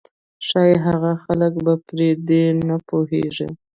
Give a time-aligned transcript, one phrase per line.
[0.47, 3.47] ښايي هغه خلک به پر دې نه پوهېږي.